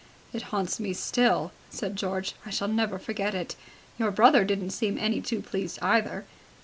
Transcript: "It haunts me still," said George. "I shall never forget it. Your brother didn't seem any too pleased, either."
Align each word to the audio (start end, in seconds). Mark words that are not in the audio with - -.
"It 0.33 0.41
haunts 0.49 0.79
me 0.79 0.93
still," 0.93 1.51
said 1.69 1.95
George. 1.95 2.33
"I 2.43 2.49
shall 2.49 2.67
never 2.67 2.97
forget 2.97 3.35
it. 3.35 3.55
Your 3.99 4.09
brother 4.09 4.43
didn't 4.43 4.71
seem 4.71 4.97
any 4.97 5.21
too 5.21 5.41
pleased, 5.43 5.77
either." 5.79 6.25